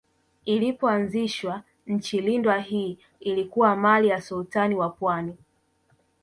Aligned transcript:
Ilipoanzishwa 0.45 1.63
Nchi 1.87 2.21
lindwa 2.21 2.59
hii 2.59 2.97
ilikuwa 3.19 3.75
mali 3.75 4.07
ya 4.07 4.21
Sultani 4.21 4.75
wa 4.75 4.89
Pwani 4.89 5.37